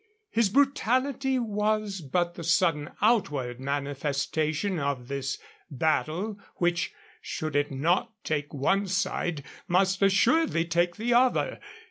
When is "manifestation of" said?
3.59-5.09